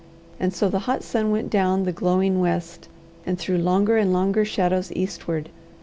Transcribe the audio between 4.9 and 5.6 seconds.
eastward.